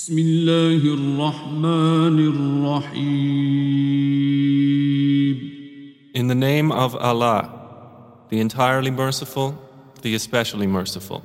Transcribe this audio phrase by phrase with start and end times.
[0.00, 3.56] بسم الله الرحمن الرحيم
[6.14, 7.50] In the name of Allah,
[8.30, 9.58] the entirely merciful,
[10.02, 11.22] the especially merciful.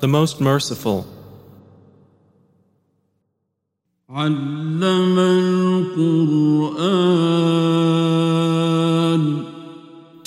[0.00, 1.06] The most merciful,
[4.10, 5.18] علم
[5.98, 6.76] القرآن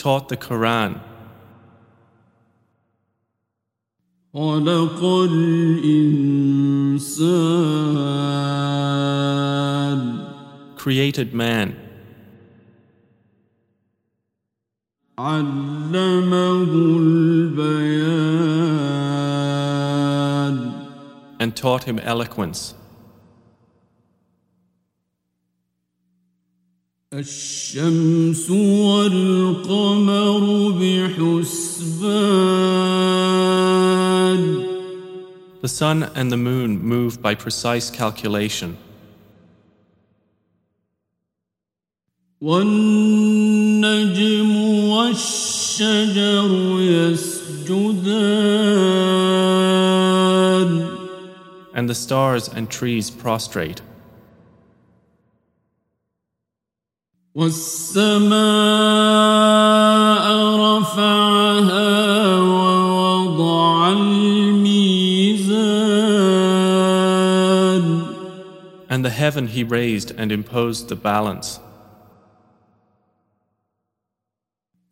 [0.05, 1.01] taught the Quran.
[10.77, 11.75] Created man.
[21.41, 22.75] And taught him eloquence.
[27.14, 30.42] الشمس والقمر
[30.78, 31.90] بحسبان
[35.62, 38.78] The sun and the moon move by precise calculation,
[42.42, 43.32] والنجم
[44.90, 48.00] والشجر يسجدان
[51.74, 53.82] and the stars and trees prostrate,
[57.36, 58.40] والسماء
[60.58, 65.00] رفعها ووضع الميزان
[68.90, 71.60] and the heaven he raised and imposed the balance,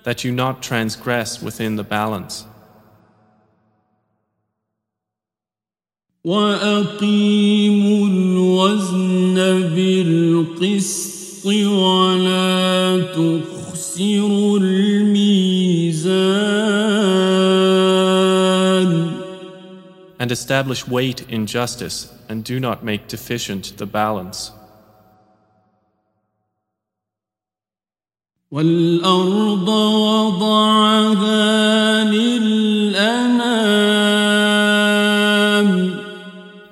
[0.03, 2.45] that you not transgress within the balance,
[6.28, 9.34] وأقيموا الوزن
[9.74, 16.08] بالقسط ولا تخسروا الميزان
[20.20, 24.52] and establish weight in justice, and do not make deficient the balance.
[28.50, 29.68] والأرض
[30.08, 31.24] وضعها
[32.04, 33.97] للأنام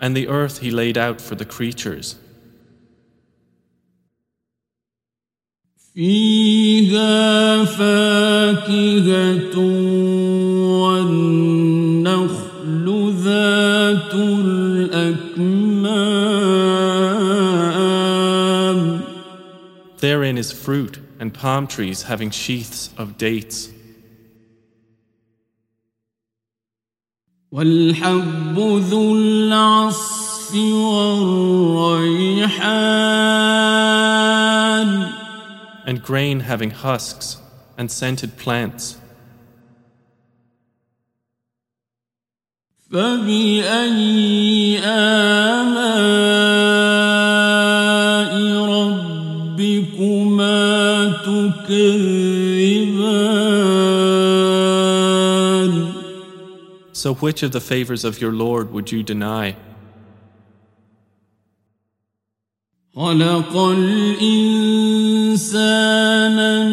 [0.06, 2.16] And the earth he laid out for the creatures.
[5.96, 9.58] فيها فاكهة
[10.82, 12.86] والنخل
[13.24, 15.52] ذات الأكمام
[19.98, 23.70] Therein is fruit and palm trees having sheaths of dates,
[27.53, 28.59] والحب
[28.91, 32.47] ذو العصف والريحان
[35.87, 37.39] and grain having husks,
[37.79, 38.97] and scented plants.
[42.91, 45.93] فبأي آلاء
[49.57, 50.59] ربكما
[51.11, 52.06] تكذبان
[56.96, 59.56] So, which of the favors of your Lord would you deny?
[62.96, 64.76] خلق الإنسان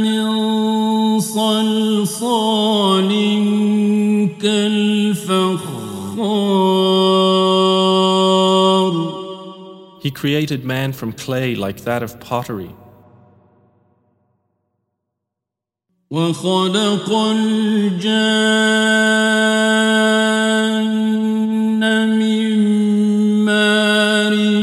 [0.02, 3.08] من صلصال
[4.42, 5.78] كالفخار
[10.02, 12.74] He created man from clay like that of pottery,
[16.10, 18.48] وخلق الجان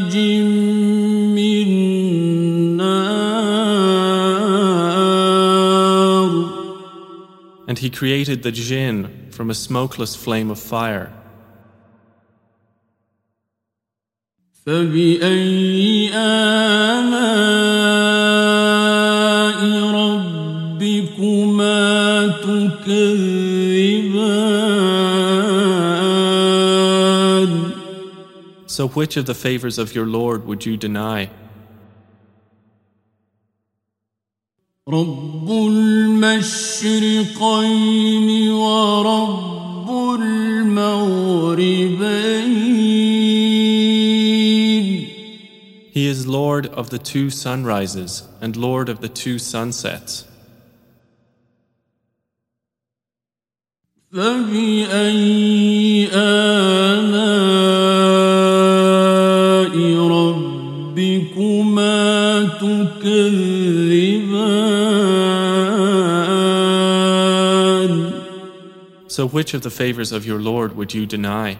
[0.09, 0.17] مارج
[1.35, 1.67] من
[2.77, 3.05] نار
[7.67, 11.11] and he created the jinn from a smokeless flame of fire.
[14.65, 17.19] فبأي آلاء
[20.81, 21.77] ربكما
[22.27, 23.48] تكذبان
[28.79, 31.29] So, which of the favors of your Lord would you deny?
[34.87, 36.91] رب المشرقين
[38.51, 39.89] ورب
[40.21, 41.15] المغربين
[45.91, 50.25] He is Lord of the two sunrises and Lord of the two sunsets.
[54.11, 56.09] فبأي
[69.19, 71.59] So which of the favors of your Lord would you deny?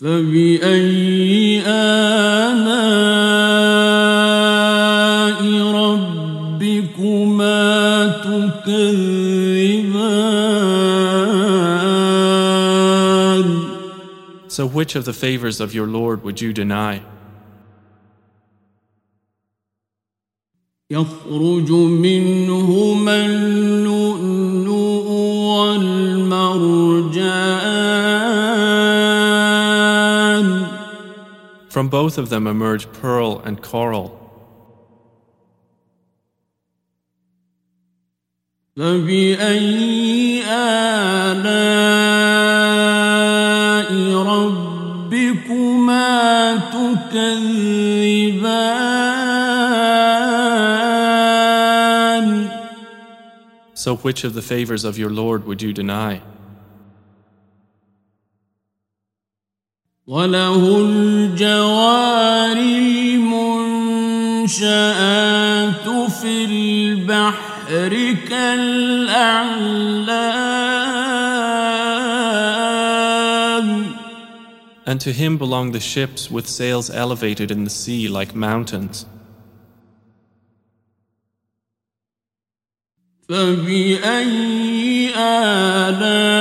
[0.00, 2.94] فبأي آلاء
[6.54, 7.62] ربكما
[8.25, 9.25] تكذبان
[14.48, 17.02] So which of the favors of your Lord would you deny?
[20.91, 25.07] يخرج منهما اللؤلؤ
[29.59, 30.65] والمرجان
[31.69, 34.15] From both of them emerge pearl and coral.
[38.75, 41.88] فبأي آلاء
[53.88, 56.20] So which of the favors of your Lord would you deny?
[60.06, 62.56] وله الجوار
[64.44, 64.50] المنشآت
[66.10, 69.64] في البحر كالأعلام
[74.86, 79.06] And to him belong the ships with sails elevated in the sea like mountains.
[83.29, 86.39] فبأي آلاء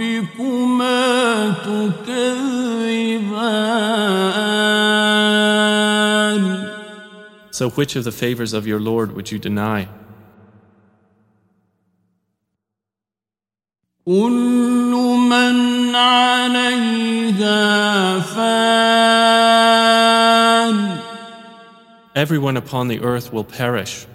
[0.00, 1.00] ربكما
[5.40, 6.70] تكذبان
[7.52, 9.88] So which of the favors of your Lord would you deny?
[14.06, 14.92] كل
[15.30, 17.60] من عليها
[18.20, 19.60] فان
[22.15, 24.07] Everyone upon the earth will perish,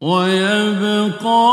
[0.00, 1.44] ويبقى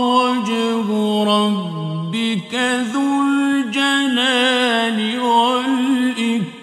[0.00, 0.88] وجه
[1.24, 2.54] ربك
[2.92, 6.54] ذو الجلال والإكرام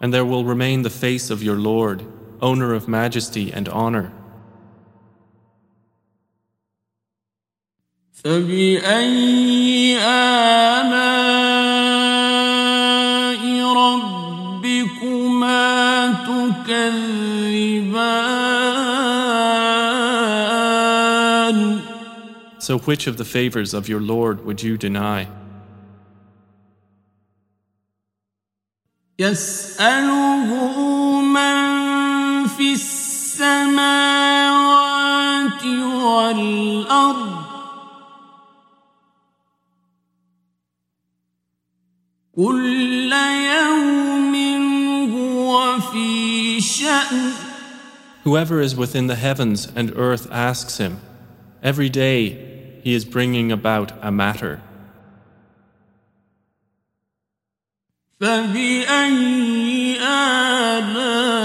[0.00, 2.04] and there will remain the face of your Lord,
[2.40, 4.10] owner of majesty and honor.
[8.25, 11.43] فبأي آلاء
[13.77, 15.65] ربكما
[20.85, 21.81] تكذبان
[22.57, 25.27] So which of the favors of your Lord would you deny?
[29.19, 30.49] يسأله
[31.21, 33.75] من في السماوات
[36.03, 37.44] والأرض
[42.36, 43.12] كل
[43.56, 44.34] يوم
[45.12, 47.32] هو في شأن
[48.24, 51.00] Whoever is within the heavens and earth asks him.
[51.62, 54.60] Every day he is bringing about a matter.
[58.20, 61.43] فبأي آلاء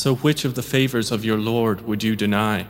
[0.00, 2.66] So which of the favors of your Lord would you deny?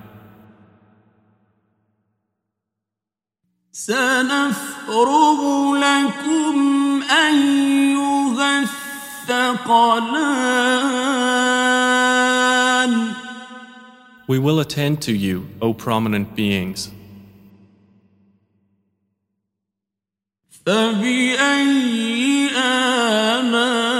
[3.73, 5.41] سنفرغ
[5.77, 10.27] لكم أيها الثقلان
[14.29, 16.91] We will attend to you, O prominent beings.
[20.67, 24.00] فبأي آلاء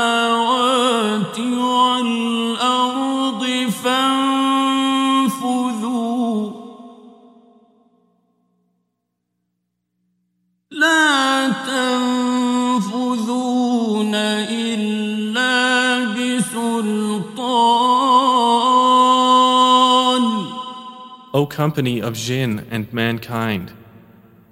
[21.34, 23.72] O company of jinn and mankind,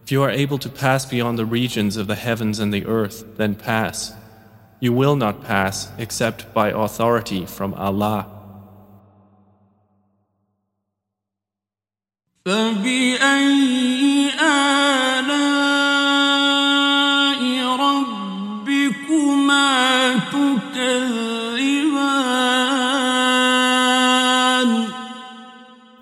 [0.02, 3.24] if you are able to pass beyond the regions of the heavens and the earth,
[3.38, 4.12] then pass.
[4.78, 8.26] You will not pass except by authority from Allah.
[12.44, 14.97] فبأي آلاء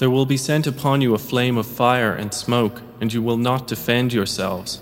[0.00, 3.36] There will be sent upon you a flame of fire and smoke, and you will
[3.36, 4.80] not defend yourselves.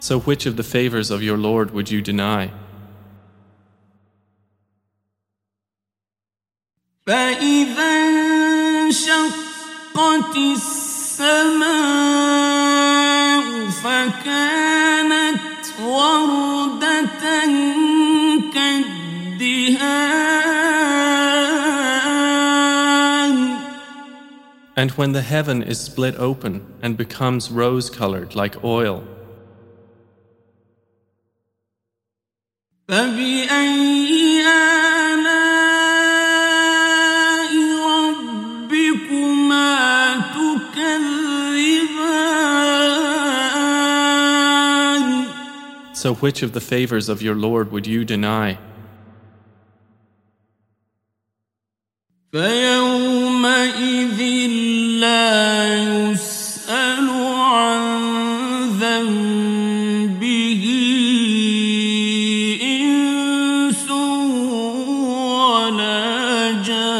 [0.00, 2.50] So, which of the favors of your Lord would you deny?
[7.07, 7.91] فإذا
[8.87, 11.77] انشقت السماء
[13.69, 15.39] فكانت
[15.83, 17.23] وردة
[18.53, 20.17] كالدهان
[24.79, 29.03] And when the heaven is split open and becomes rose colored like oil,
[32.87, 33.97] فبأي
[46.01, 48.57] so which of the favors of your Lord would you deny?
[52.31, 54.19] فيومئذ
[54.99, 57.83] لا يسأل عن
[58.79, 60.63] ذنبه
[62.61, 63.91] إنس
[65.41, 66.03] ولا
[66.61, 66.97] جان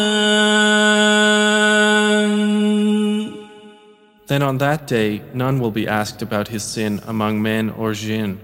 [4.27, 8.39] Then on that day, none will be asked about his sin among men or jinn.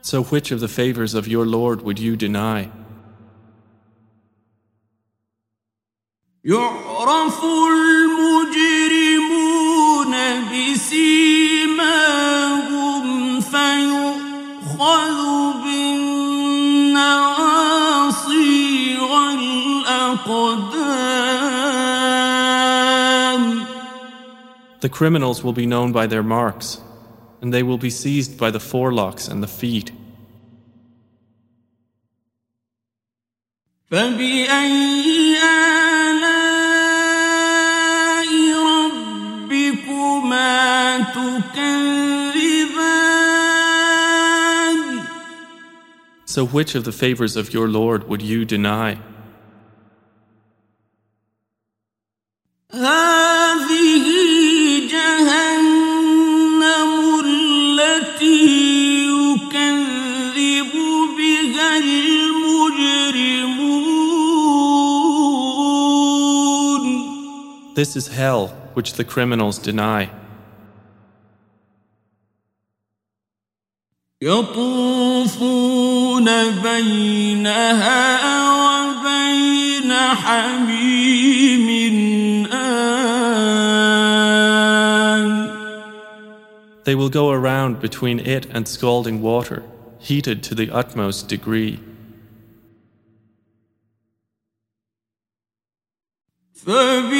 [0.02, 2.72] So which of the favors of your Lord would you deny?
[6.44, 7.40] يعرف
[24.82, 26.80] The criminals will be known by their marks,
[27.42, 29.92] and they will be seized by the forelocks and the feet.
[33.92, 36.70] فبأي آلاء
[39.50, 40.50] ربكما
[41.00, 41.90] تكذبان
[46.26, 49.00] So which of the favors of your Lord would you deny?
[67.94, 70.10] This is hell, which the criminals deny.
[74.22, 75.70] يطوفون
[76.64, 78.20] بينها
[78.50, 81.68] وبين حميم
[82.52, 82.90] آن
[86.84, 89.64] They will go around between it and scalding water,
[90.00, 91.80] heated to the utmost degree.
[96.54, 97.13] فبأي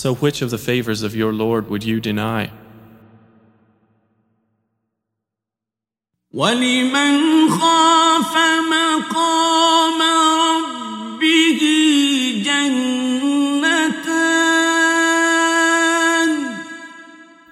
[0.00, 2.50] So which of the favors of your Lord would you deny?
[6.36, 8.36] ولمن خاف
[8.70, 10.00] مقام
[10.42, 11.60] ربه
[12.44, 13.96] جنتان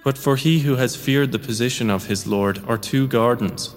[0.04, 3.74] But for he who has feared the position of his Lord are two gardens.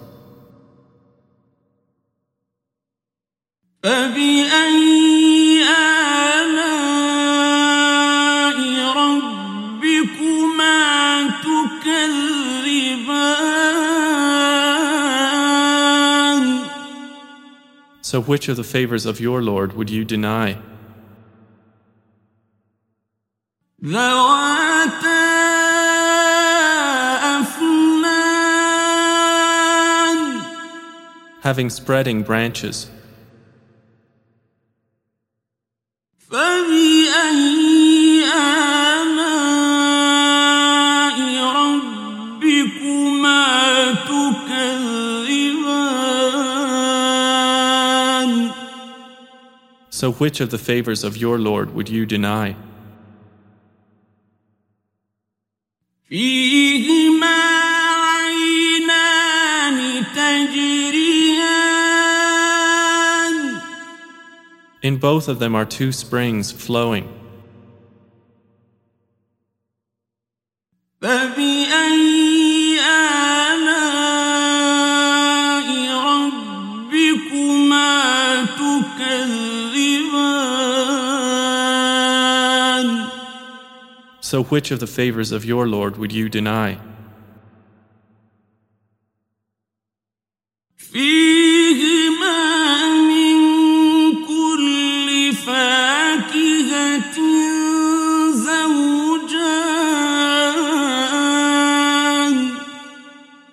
[18.33, 20.57] which of the favors of your Lord would you deny?
[31.43, 32.91] Having spreading branches.
[50.03, 52.57] So which of the favors of your Lord would you deny?
[64.83, 67.09] In both of them are two springs flowing.
[84.33, 86.79] So which of the favors of your Lord would you deny?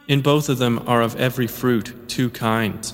[0.08, 2.94] In both of them are of every fruit two kinds.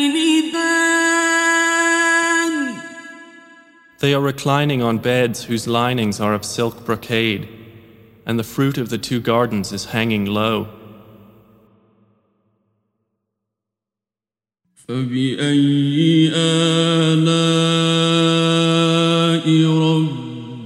[4.00, 7.48] They are reclining on beds whose linings are of silk brocade,
[8.26, 10.68] and the fruit of the two gardens is hanging low.
[14.88, 17.46] فبأي آلاء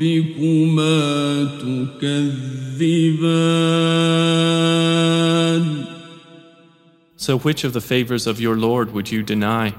[0.00, 0.98] ربكما
[1.60, 3.00] تكذبان
[7.16, 9.74] So which of the favors of your Lord would you deny?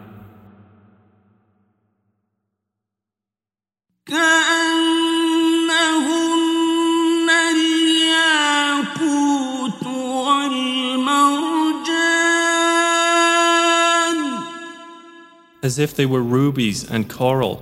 [15.69, 17.57] as if they were rubies and coral.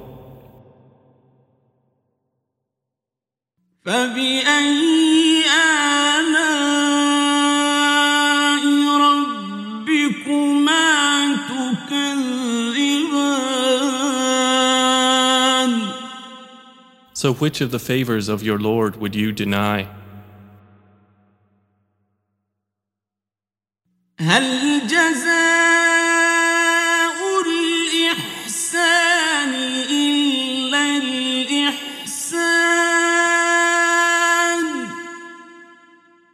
[17.13, 19.89] So, which of the favors of your Lord would you deny?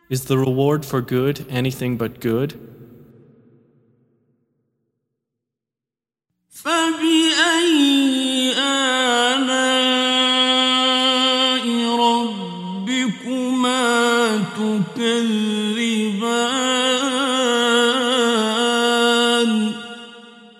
[0.10, 2.60] Is the reward for good anything but good?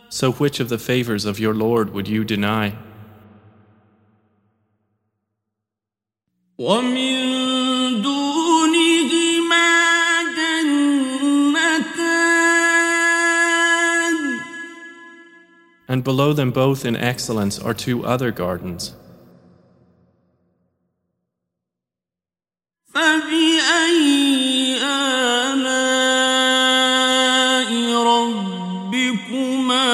[0.10, 2.78] So, which of the favors of your Lord would you deny?
[16.03, 18.95] And below them both in excellence are two other gardens.
[22.95, 26.09] فبأي آلاء
[28.07, 29.89] ربكما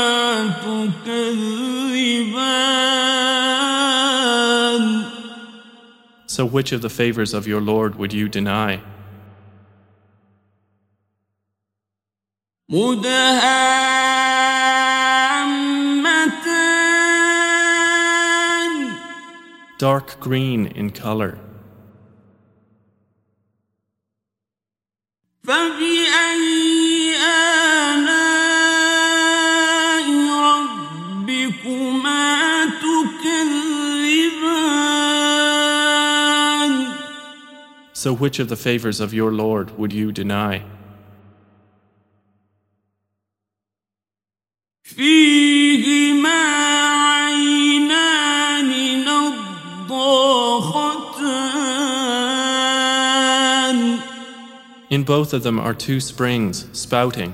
[3.74, 5.04] تكذبان
[6.26, 8.80] So which of the favors of your Lord would you deny?
[12.68, 13.87] مدهامتان
[19.79, 21.39] dark green in color.
[37.93, 40.63] So, which of the favors of your Lord would you deny?
[55.09, 57.33] both of them are two springs spouting.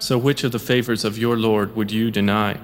[0.00, 2.58] So, which of the favors of your Lord would you deny?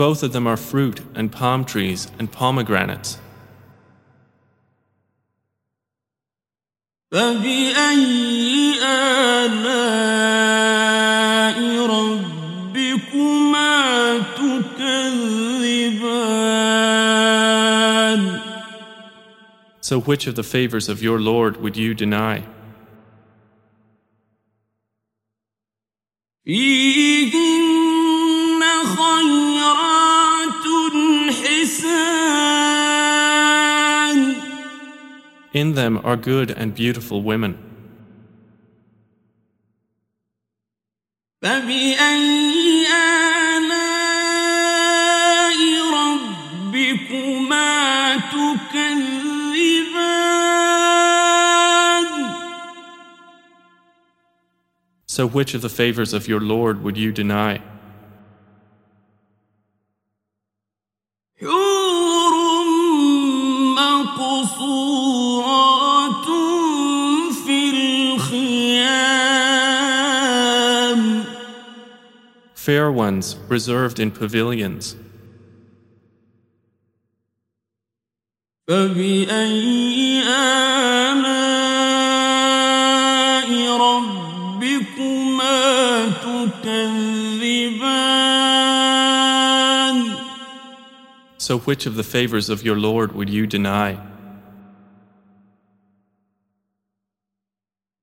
[0.00, 3.18] both of them are fruit and palm trees and pomegranates.
[7.12, 9.96] فبأي آلاء
[11.86, 13.74] ربكما
[14.36, 15.36] تكذبان
[19.80, 22.42] So which of the favors of your Lord would you deny?
[35.53, 37.57] In them are good and beautiful women.
[55.07, 57.61] So, which of the favors of your Lord would you deny?
[72.90, 74.96] Fair ones reserved in pavilions.
[78.68, 81.46] فبأي آلاء
[83.80, 85.58] ربكما
[86.08, 86.96] تكذبان
[91.38, 93.96] So which of the favors of your Lord would you deny?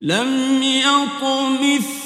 [0.01, 2.03] لم يطمثهن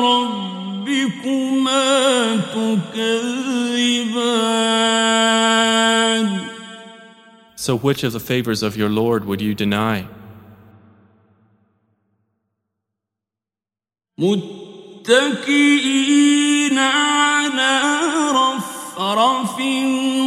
[0.00, 1.86] ربكما
[4.70, 6.40] تكذبان
[7.56, 10.06] So which of the favors of your Lord would you deny?
[15.50, 17.80] متكئين على
[18.98, 19.56] رفرف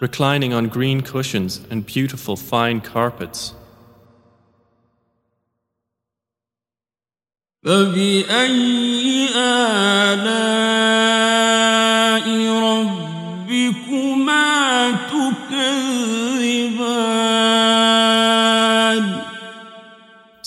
[0.00, 3.54] reclining on green cushions and beautiful fine carpets.
[7.64, 10.62] فبأي آلاء
[12.62, 13.05] ربكما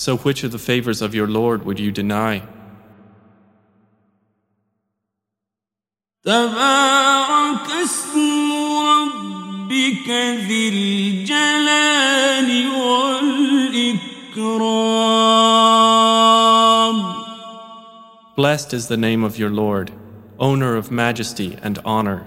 [0.00, 2.42] So, which of the favors of your Lord would you deny?
[6.24, 10.08] تبارك اسم ربك
[10.48, 14.16] ذي الجلال والإكرام
[18.36, 19.92] Blessed is the name of your Lord,
[20.38, 22.26] owner of majesty and honor.